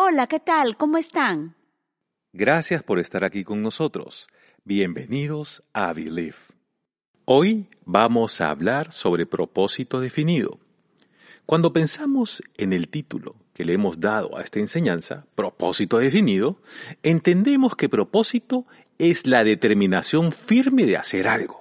Hola, 0.00 0.28
¿qué 0.28 0.38
tal? 0.38 0.76
¿Cómo 0.76 0.96
están? 0.96 1.56
Gracias 2.32 2.84
por 2.84 3.00
estar 3.00 3.24
aquí 3.24 3.42
con 3.42 3.62
nosotros. 3.62 4.28
Bienvenidos 4.62 5.64
a 5.72 5.92
Believe. 5.92 6.36
Hoy 7.24 7.66
vamos 7.84 8.40
a 8.40 8.50
hablar 8.50 8.92
sobre 8.92 9.26
propósito 9.26 9.98
definido. 9.98 10.60
Cuando 11.46 11.72
pensamos 11.72 12.44
en 12.56 12.72
el 12.72 12.90
título 12.90 13.34
que 13.52 13.64
le 13.64 13.72
hemos 13.72 13.98
dado 13.98 14.38
a 14.38 14.42
esta 14.42 14.60
enseñanza, 14.60 15.26
propósito 15.34 15.98
definido, 15.98 16.62
entendemos 17.02 17.74
que 17.74 17.88
propósito 17.88 18.66
es 18.98 19.26
la 19.26 19.42
determinación 19.42 20.30
firme 20.30 20.84
de 20.86 20.96
hacer 20.96 21.26
algo. 21.26 21.58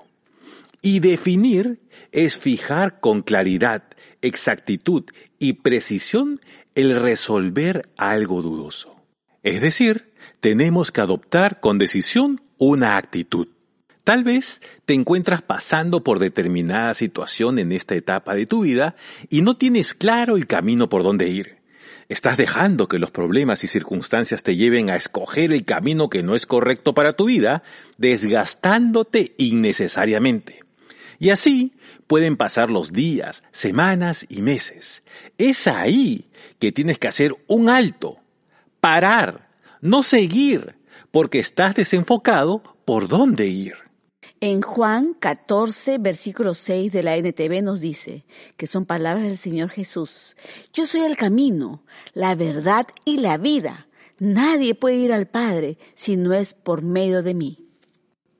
Y 0.83 0.99
definir 0.99 1.79
es 2.11 2.37
fijar 2.37 2.99
con 2.99 3.23
claridad, 3.23 3.83
exactitud 4.21 5.05
y 5.39 5.53
precisión 5.53 6.39
el 6.77 6.95
resolver 6.95 7.89
algo 7.97 8.43
dudoso. 8.43 8.91
Es 9.41 9.61
decir, 9.61 10.13
tenemos 10.41 10.91
que 10.91 11.01
adoptar 11.01 11.59
con 11.59 11.79
decisión 11.79 12.39
una 12.59 12.97
actitud. 12.97 13.47
Tal 14.03 14.23
vez 14.23 14.61
te 14.85 14.93
encuentras 14.93 15.41
pasando 15.41 16.03
por 16.03 16.19
determinada 16.19 16.93
situación 16.93 17.57
en 17.57 17.71
esta 17.71 17.95
etapa 17.95 18.35
de 18.35 18.45
tu 18.45 18.61
vida 18.61 18.95
y 19.27 19.41
no 19.41 19.57
tienes 19.57 19.95
claro 19.95 20.37
el 20.37 20.45
camino 20.45 20.87
por 20.87 21.01
donde 21.01 21.27
ir. 21.27 21.57
Estás 22.09 22.37
dejando 22.37 22.87
que 22.87 22.99
los 22.99 23.09
problemas 23.09 23.63
y 23.63 23.67
circunstancias 23.67 24.43
te 24.43 24.55
lleven 24.55 24.91
a 24.91 24.97
escoger 24.97 25.51
el 25.53 25.65
camino 25.65 26.11
que 26.11 26.21
no 26.21 26.35
es 26.35 26.45
correcto 26.45 26.93
para 26.93 27.13
tu 27.13 27.25
vida, 27.25 27.63
desgastándote 27.97 29.33
innecesariamente. 29.39 30.66
Y 31.19 31.29
así 31.29 31.73
pueden 32.05 32.37
pasar 32.37 32.69
los 32.69 32.93
días, 32.93 33.43
semanas 33.51 34.25
y 34.29 34.41
meses. 34.41 35.03
Es 35.37 35.67
ahí 35.67 36.29
que 36.59 36.71
tienes 36.71 36.99
que 36.99 37.07
hacer 37.07 37.35
un 37.47 37.69
alto, 37.69 38.19
parar, 38.79 39.49
no 39.81 40.03
seguir, 40.03 40.75
porque 41.11 41.39
estás 41.39 41.75
desenfocado 41.75 42.61
por 42.85 43.07
dónde 43.07 43.47
ir. 43.47 43.75
En 44.39 44.61
Juan 44.61 45.15
14, 45.19 45.97
versículo 45.97 46.53
6 46.53 46.91
de 46.91 47.01
la 47.01 47.17
NTV 47.17 47.63
nos 47.63 47.81
dice, 47.81 48.23
que 48.55 48.67
son 48.67 48.85
palabras 48.85 49.25
del 49.25 49.37
Señor 49.37 49.71
Jesús, 49.71 50.35
yo 50.73 50.85
soy 50.85 51.01
el 51.01 51.17
camino, 51.17 51.83
la 52.13 52.35
verdad 52.35 52.85
y 53.03 53.17
la 53.17 53.37
vida. 53.37 53.87
Nadie 54.19 54.75
puede 54.75 54.97
ir 54.97 55.11
al 55.11 55.27
Padre 55.27 55.79
si 55.95 56.17
no 56.17 56.33
es 56.33 56.53
por 56.53 56.83
medio 56.83 57.23
de 57.23 57.33
mí. 57.33 57.66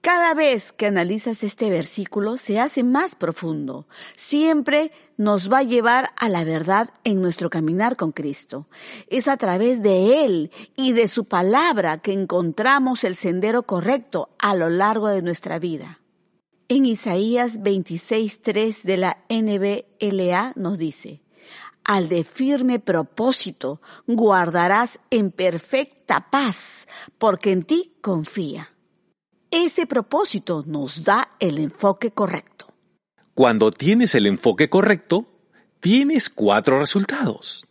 Cada 0.08 0.34
vez 0.34 0.72
que 0.72 0.86
analizas 0.86 1.44
este 1.44 1.70
versículo 1.70 2.38
se 2.38 2.62
hace 2.62 2.82
más 2.82 3.14
profundo. 3.14 3.90
Siempre 4.16 4.94
nos 5.18 5.52
va 5.52 5.58
a 5.58 5.64
llevar 5.64 6.12
a 6.16 6.30
la 6.30 6.46
verdad 6.46 6.88
en 7.04 7.22
nuestro 7.22 7.50
caminar 7.50 7.98
con 7.98 8.14
Cristo. 8.14 8.70
Es 9.10 9.28
a 9.28 9.36
través 9.36 9.82
de 9.84 10.24
Él 10.24 10.52
y 10.78 10.94
de 10.94 11.10
su 11.10 11.26
palabra 11.26 11.98
que 11.98 12.14
encontramos 12.14 13.04
el 13.04 13.18
sendero 13.18 13.64
correcto 13.64 14.30
a 14.40 14.56
lo 14.56 14.70
largo 14.70 15.10
de 15.10 15.22
nuestra 15.22 15.60
vida. 15.60 16.00
En 16.70 16.86
Isaías 16.86 17.60
26.3 17.60 18.84
de 18.84 18.96
la 18.96 19.18
NBLA 19.28 20.54
nos 20.56 20.78
dice, 20.78 21.22
al 21.84 22.08
de 22.08 22.24
firme 22.24 22.80
propósito 22.80 23.82
guardarás 24.08 25.02
en 25.10 25.32
perfecta 25.32 26.30
paz, 26.32 26.88
porque 27.18 27.52
en 27.52 27.64
ti 27.64 27.98
confía. 28.00 28.70
Ese 29.52 29.88
propósito 29.88 30.66
nos 30.68 31.06
da 31.06 31.30
el 31.40 31.58
enfoque 31.60 32.12
correcto. 32.12 32.68
Cuando 33.34 33.72
tienes 33.72 34.14
el 34.16 34.26
enfoque 34.26 34.70
correcto, 34.70 35.26
tienes 35.80 36.30
cuatro 36.30 36.80
resultados. 36.80 37.66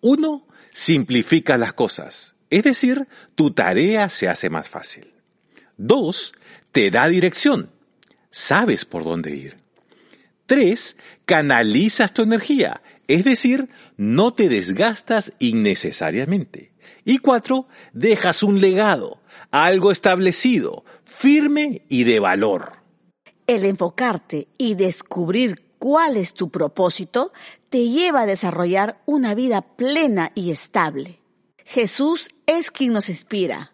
Uno, 0.00 0.46
simplifica 0.72 1.58
las 1.58 1.74
cosas, 1.74 2.34
es 2.48 2.64
decir, 2.64 3.08
tu 3.34 3.50
tarea 3.50 4.08
se 4.08 4.28
hace 4.28 4.48
más 4.48 4.68
fácil. 4.68 5.12
Dos, 5.76 6.32
te 6.70 6.90
da 6.90 7.08
dirección, 7.08 7.70
sabes 8.30 8.86
por 8.86 9.04
dónde 9.04 9.36
ir. 9.36 9.58
Tres, 10.46 10.96
canalizas 11.26 12.14
tu 12.14 12.22
energía, 12.22 12.82
es 13.06 13.24
decir, 13.24 13.68
no 13.98 14.32
te 14.32 14.48
desgastas 14.48 15.34
innecesariamente. 15.38 16.71
Y 17.04 17.18
cuatro, 17.18 17.66
dejas 17.92 18.42
un 18.42 18.60
legado, 18.60 19.18
algo 19.50 19.90
establecido, 19.90 20.84
firme 21.04 21.82
y 21.88 22.04
de 22.04 22.20
valor. 22.20 22.72
El 23.46 23.64
enfocarte 23.64 24.48
y 24.56 24.74
descubrir 24.74 25.64
cuál 25.78 26.16
es 26.16 26.32
tu 26.32 26.50
propósito 26.50 27.32
te 27.68 27.88
lleva 27.88 28.20
a 28.20 28.26
desarrollar 28.26 29.02
una 29.04 29.34
vida 29.34 29.62
plena 29.62 30.30
y 30.36 30.52
estable. 30.52 31.20
Jesús 31.64 32.28
es 32.46 32.70
quien 32.70 32.92
nos 32.92 33.08
inspira, 33.08 33.72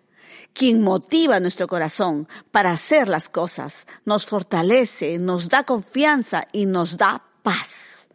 quien 0.54 0.82
motiva 0.82 1.38
nuestro 1.38 1.66
corazón 1.66 2.28
para 2.50 2.70
hacer 2.70 3.08
las 3.08 3.28
cosas, 3.28 3.86
nos 4.06 4.24
fortalece, 4.24 5.18
nos 5.18 5.50
da 5.50 5.64
confianza 5.64 6.48
y 6.52 6.64
nos 6.64 6.96
da 6.96 7.24
paz. 7.42 8.06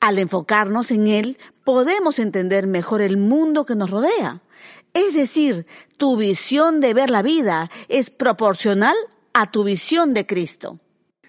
Al 0.00 0.18
enfocarnos 0.18 0.90
en 0.90 1.06
Él, 1.06 1.38
podemos 1.62 2.18
entender 2.18 2.66
mejor 2.66 3.02
el 3.02 3.16
mundo 3.18 3.64
que 3.64 3.76
nos 3.76 3.90
rodea 3.90 4.42
es 5.06 5.14
decir, 5.14 5.66
tu 5.96 6.16
visión 6.16 6.80
de 6.80 6.94
ver 6.94 7.10
la 7.10 7.22
vida 7.22 7.70
es 7.88 8.10
proporcional 8.10 8.96
a 9.32 9.50
tu 9.50 9.64
visión 9.64 10.14
de 10.14 10.26
Cristo. 10.26 10.80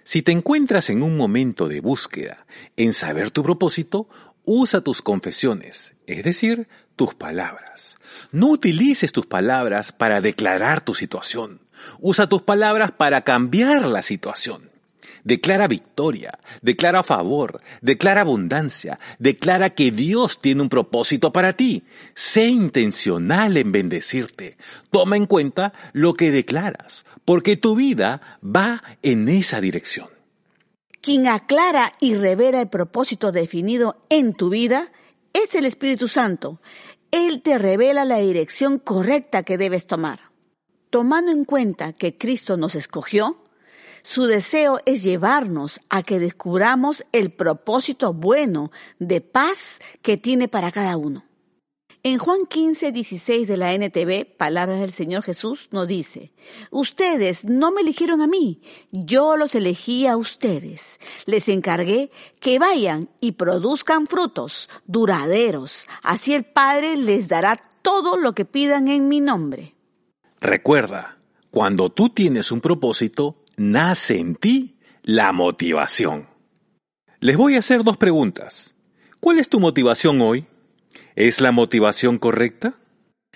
Si 0.04 0.24
te 0.24 0.32
encuentras 0.32 0.90
en 0.90 1.04
un 1.04 1.16
momento 1.16 1.68
de 1.68 1.82
búsqueda 1.82 2.46
en 2.78 2.94
saber 2.94 3.30
tu 3.30 3.44
propósito, 3.44 4.10
usa 4.44 4.82
tus 4.82 5.04
confesiones, 5.04 5.94
es 6.08 6.24
decir, 6.24 6.68
tus 6.96 7.14
palabras. 7.14 7.98
No 8.32 8.48
utilices 8.48 9.12
tus 9.12 9.28
palabras 9.28 9.92
para 9.92 10.22
declarar 10.22 10.82
tu 10.82 10.96
situación. 10.96 11.62
Usa 12.00 12.28
tus 12.28 12.42
palabras 12.42 12.92
para 12.92 13.22
cambiar 13.22 13.86
la 13.86 14.02
situación. 14.02 14.69
Declara 15.30 15.68
victoria, 15.68 16.40
declara 16.64 17.04
favor, 17.04 17.62
declara 17.82 18.22
abundancia, 18.22 18.98
declara 19.20 19.70
que 19.70 19.92
Dios 19.92 20.42
tiene 20.42 20.64
un 20.64 20.70
propósito 20.70 21.32
para 21.32 21.54
ti. 21.54 21.84
Sé 22.16 22.48
intencional 22.48 23.56
en 23.56 23.72
bendecirte. 23.72 24.58
Toma 24.90 25.18
en 25.18 25.28
cuenta 25.28 25.72
lo 25.94 26.16
que 26.16 26.32
declaras, 26.32 27.06
porque 27.26 27.58
tu 27.58 27.76
vida 27.76 28.40
va 28.44 28.82
en 29.04 29.30
esa 29.30 29.62
dirección. 29.62 30.08
Quien 31.00 31.28
aclara 31.28 31.94
y 32.00 32.16
revela 32.16 32.62
el 32.62 32.70
propósito 32.70 33.32
definido 33.32 34.04
en 34.10 34.34
tu 34.34 34.50
vida 34.50 34.92
es 35.34 35.54
el 35.54 35.66
Espíritu 35.66 36.08
Santo. 36.08 36.60
Él 37.12 37.44
te 37.44 37.60
revela 37.60 38.04
la 38.04 38.18
dirección 38.18 38.80
correcta 38.80 39.44
que 39.44 39.60
debes 39.60 39.86
tomar. 39.86 40.22
Tomando 40.90 41.32
en 41.32 41.46
cuenta 41.46 41.94
que 41.94 42.18
Cristo 42.18 42.58
nos 42.58 42.74
escogió, 42.74 43.38
su 44.02 44.26
deseo 44.26 44.80
es 44.86 45.04
llevarnos 45.04 45.82
a 45.90 46.04
que 46.04 46.20
descubramos 46.20 47.06
el 47.12 47.32
propósito 47.32 48.14
bueno 48.14 48.72
de 49.00 49.22
paz 49.22 49.80
que 50.02 50.18
tiene 50.18 50.48
para 50.48 50.72
cada 50.72 50.98
uno. 50.98 51.24
En 52.02 52.18
Juan 52.18 52.46
15, 52.48 52.94
16 52.94 53.46
de 53.46 53.58
la 53.58 53.74
NTV, 53.74 54.26
Palabras 54.38 54.80
del 54.80 54.94
Señor 54.94 55.22
Jesús, 55.22 55.68
nos 55.72 55.86
dice, 55.86 56.32
Ustedes 56.72 57.44
no 57.44 57.74
me 57.74 57.82
eligieron 57.82 58.22
a 58.22 58.28
mí, 58.28 58.62
yo 58.92 59.36
los 59.36 59.54
elegí 59.54 60.08
a 60.08 60.16
ustedes. 60.16 60.98
Les 61.26 61.50
encargué 61.50 62.10
que 62.40 62.58
vayan 62.58 63.10
y 63.20 63.34
produzcan 63.34 64.08
frutos 64.08 64.70
duraderos, 64.86 65.88
así 66.02 66.34
el 66.34 66.46
Padre 66.46 66.96
les 66.96 67.28
dará 67.28 67.58
todo 67.82 68.16
lo 68.16 68.34
que 68.34 68.46
pidan 68.46 68.88
en 68.88 69.10
mi 69.10 69.20
nombre. 69.20 69.76
Recuerda, 70.40 71.18
cuando 71.52 71.90
tú 71.90 72.08
tienes 72.08 72.54
un 72.54 72.62
propósito, 72.62 73.44
nace 73.60 74.20
en 74.20 74.36
ti 74.36 74.78
la 75.04 75.32
motivación. 75.32 76.28
Les 77.20 77.38
voy 77.38 77.56
a 77.56 77.60
hacer 77.60 77.84
dos 77.84 77.98
preguntas. 77.98 78.76
¿Cuál 79.20 79.40
es 79.40 79.50
tu 79.50 79.60
motivación 79.60 80.22
hoy? 80.22 80.48
¿Es 81.16 81.42
la 81.42 81.52
motivación 81.52 82.18
correcta? 82.18 82.76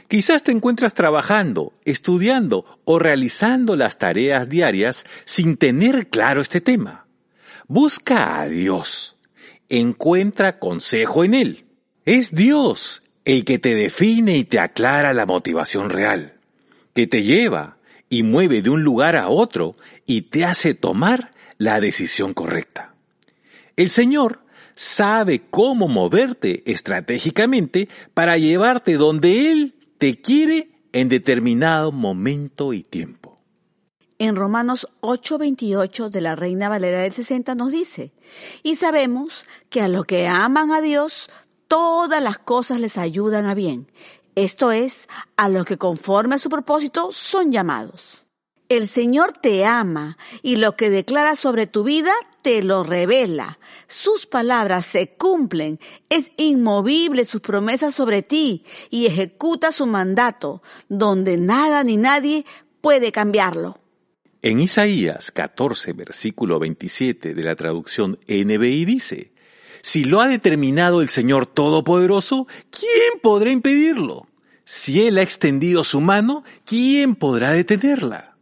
Quizás 0.08 0.44
te 0.44 0.52
encuentras 0.52 0.94
trabajando, 0.94 1.74
estudiando 1.86 2.80
o 2.86 3.00
realizando 3.00 3.76
las 3.76 3.98
tareas 3.98 4.48
diarias 4.48 5.06
sin 5.26 5.58
tener 5.58 6.08
claro 6.08 6.42
este 6.42 6.62
tema. 6.62 7.08
Busca 7.68 8.40
a 8.40 8.48
Dios. 8.48 9.18
Encuentra 9.70 10.60
consejo 10.60 11.24
en 11.24 11.34
Él. 11.34 11.66
Es 12.06 12.36
Dios 12.36 13.04
el 13.26 13.46
que 13.46 13.60
te 13.60 13.76
define 13.76 14.38
y 14.38 14.44
te 14.44 14.60
aclara 14.60 15.14
la 15.14 15.26
motivación 15.26 15.90
real, 15.90 16.36
que 16.94 17.08
te 17.08 17.24
lleva 17.24 17.78
y 18.14 18.22
mueve 18.22 18.62
de 18.62 18.70
un 18.70 18.84
lugar 18.84 19.16
a 19.16 19.28
otro 19.28 19.72
y 20.06 20.22
te 20.22 20.46
hace 20.46 20.76
tomar 20.76 21.32
la 21.58 21.80
decisión 21.80 22.36
correcta. 22.36 22.94
El 23.76 23.90
Señor 23.90 24.42
sabe 24.76 25.42
cómo 25.50 25.88
moverte 25.88 26.62
estratégicamente 26.72 27.90
para 28.14 28.38
llevarte 28.38 28.98
donde 28.98 29.52
Él 29.52 29.74
te 29.98 30.22
quiere 30.22 30.70
en 30.92 31.10
determinado 31.10 31.92
momento 31.92 32.74
y 32.74 32.84
tiempo. 32.84 33.36
En 34.20 34.36
Romanos 34.36 34.86
8:28 35.02 36.12
de 36.12 36.22
la 36.22 36.36
Reina 36.36 36.70
Valera 36.70 37.02
del 37.02 37.14
60 37.14 37.56
nos 37.56 37.72
dice, 37.72 38.12
y 38.62 38.76
sabemos 38.76 39.44
que 39.72 39.82
a 39.82 39.88
los 39.88 40.06
que 40.06 40.28
aman 40.28 40.72
a 40.72 40.82
Dios, 40.82 41.32
todas 41.68 42.22
las 42.22 42.38
cosas 42.38 42.80
les 42.80 43.00
ayudan 43.00 43.48
a 43.48 43.56
bien. 43.56 43.88
Esto 44.36 44.72
es, 44.72 45.08
a 45.38 45.50
los 45.50 45.66
que 45.66 45.78
conforme 45.78 46.36
a 46.36 46.40
su 46.40 46.50
propósito 46.50 47.12
son 47.12 47.52
llamados. 47.52 48.24
El 48.70 48.88
Señor 48.88 49.34
te 49.34 49.66
ama 49.66 50.18
y 50.42 50.56
lo 50.56 50.76
que 50.76 50.90
declara 50.90 51.36
sobre 51.36 51.68
tu 51.68 51.84
vida 51.84 52.12
te 52.42 52.64
lo 52.64 52.84
revela. 52.84 53.60
Sus 53.88 54.26
palabras 54.26 54.86
se 54.86 55.16
cumplen, 55.16 55.80
es 56.10 56.32
inmovible 56.38 57.26
sus 57.26 57.42
promesas 57.42 57.94
sobre 57.94 58.24
ti 58.24 58.64
y 58.90 59.06
ejecuta 59.06 59.72
su 59.72 59.86
mandato, 59.86 60.64
donde 60.90 61.38
nada 61.38 61.84
ni 61.84 61.98
nadie 61.98 62.46
puede 62.82 63.12
cambiarlo. 63.12 63.80
En 64.42 64.60
Isaías 64.60 65.32
14, 65.32 65.94
versículo 65.94 66.58
27 66.60 67.34
de 67.34 67.44
la 67.44 67.56
traducción 67.56 68.20
NBI 68.28 68.86
dice, 68.86 69.33
Si 69.86 70.06
lo 70.06 70.22
ha 70.22 70.30
determinado 70.30 71.02
el 71.02 71.10
Señor 71.10 71.46
Todopoderoso, 71.46 72.48
¿quién 72.72 73.20
podrá 73.22 73.52
impedirlo? 73.52 74.28
Si 74.64 75.06
Él 75.06 75.18
ha 75.18 75.22
extendido 75.22 75.84
su 75.84 76.00
mano, 76.00 76.46
¿quién 76.66 77.16
podrá 77.16 77.52
detenerla? 77.52 78.38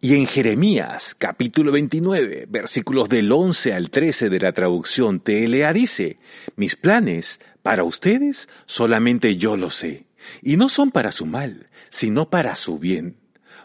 Y 0.00 0.16
en 0.16 0.26
Jeremías 0.26 1.14
capítulo 1.16 1.70
29, 1.70 2.46
versículos 2.50 3.08
del 3.08 3.30
11 3.30 3.72
al 3.72 3.90
13 3.90 4.30
de 4.30 4.40
la 4.40 4.50
traducción 4.50 5.20
TLA 5.20 5.72
dice, 5.72 6.18
Mis 6.56 6.74
planes 6.74 7.38
para 7.62 7.84
ustedes 7.84 8.48
solamente 8.66 9.36
yo 9.36 9.56
lo 9.56 9.70
sé, 9.70 10.06
y 10.42 10.56
no 10.56 10.68
son 10.68 10.90
para 10.90 11.12
su 11.12 11.24
mal, 11.24 11.70
sino 11.88 12.30
para 12.30 12.56
su 12.56 12.80
bien 12.80 13.20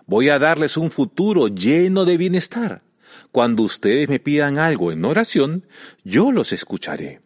Voy 0.06 0.30
a 0.30 0.38
darles 0.38 0.78
un 0.78 0.92
futuro 0.92 1.48
lleno 1.48 2.06
de 2.06 2.18
bienestar. 2.18 2.84
Cuando 3.32 3.64
ustedes 3.64 4.10
me 4.10 4.20
pidan 4.20 4.58
algo 4.58 4.92
en 4.92 5.06
oración, 5.06 5.68
yo 6.04 6.32
los 6.32 6.54
escucharé. 6.54 7.22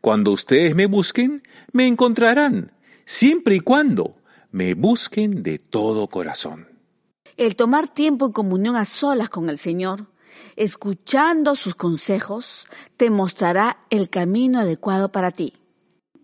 Cuando 0.00 0.32
ustedes 0.32 0.74
me 0.74 0.86
busquen, 0.86 1.42
me 1.72 1.86
encontrarán, 1.86 2.72
siempre 3.04 3.56
y 3.56 3.60
cuando 3.60 4.16
me 4.50 4.74
busquen 4.74 5.42
de 5.42 5.58
todo 5.58 6.08
corazón. 6.08 6.68
El 7.36 7.56
tomar 7.56 7.88
tiempo 7.88 8.26
en 8.26 8.32
comunión 8.32 8.76
a 8.76 8.84
solas 8.84 9.28
con 9.28 9.48
el 9.48 9.58
Señor, 9.58 10.06
escuchando 10.56 11.54
sus 11.54 11.74
consejos, 11.74 12.66
te 12.96 13.10
mostrará 13.10 13.84
el 13.90 14.08
camino 14.08 14.60
adecuado 14.60 15.10
para 15.12 15.30
ti. 15.30 15.54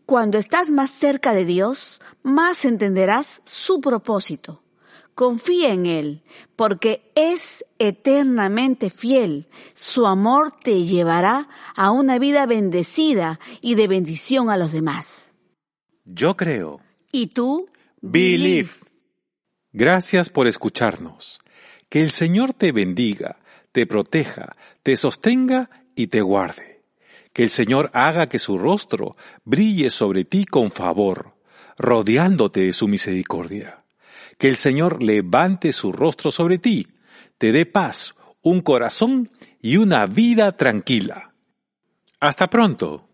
Cuando 0.07 0.39
estás 0.39 0.71
más 0.71 0.91
cerca 0.91 1.33
de 1.33 1.45
Dios, 1.45 2.01
más 2.23 2.65
entenderás 2.65 3.43
su 3.45 3.81
propósito 3.81 4.64
Confía 5.15 5.73
en 5.73 5.87
Él, 5.87 6.23
porque 6.57 7.13
es 7.15 7.65
eternamente 7.79 8.91
fiel. 8.91 9.47
Su 9.75 10.07
amor 10.07 10.51
te 10.51 10.85
llevará 10.85 11.49
a 11.77 11.93
una 11.93 12.19
vida 12.19 12.47
bendecida 12.47 13.39
y 13.61 13.77
de 13.77 13.87
bendición 13.87 14.51
a 14.51 14.57
los 14.57 14.73
demás. 14.73 15.31
Yo 16.05 16.37
creo. 16.37 16.81
¿Y 17.13 17.29
tú? 17.29 17.67
Believe. 18.01 18.71
Gracias 19.73 20.31
por 20.31 20.49
escucharnos. 20.49 21.41
Que 21.89 22.03
el 22.03 22.11
Señor 22.11 22.53
te 22.53 22.73
bendiga, 22.73 23.39
te 23.71 23.87
proteja, 23.87 24.57
te 24.83 24.97
sostenga 24.97 25.71
y 25.95 26.09
te 26.09 26.23
guarde. 26.23 26.83
Que 27.33 27.45
el 27.45 27.51
Señor 27.51 27.89
haga 27.95 28.29
que 28.29 28.41
su 28.41 28.59
rostro 28.59 29.17
brille 29.45 29.91
sobre 29.91 30.25
ti 30.25 30.45
con 30.45 30.73
favor, 30.73 31.37
rodeándote 31.79 32.61
de 32.61 32.73
su 32.73 32.89
misericordia 32.89 33.84
que 34.39 34.49
el 34.49 34.57
Señor 34.57 35.03
levante 35.03 35.73
su 35.73 35.93
rostro 35.93 36.31
sobre 36.31 36.59
ti, 36.59 36.89
te 37.39 37.53
dé 37.53 37.67
paz, 37.67 38.15
un 38.43 38.61
corazón 38.61 39.31
y 39.61 39.77
una 39.77 40.07
vida 40.07 40.57
tranquila. 40.57 41.35
Hasta 42.21 42.49
pronto. 42.49 43.09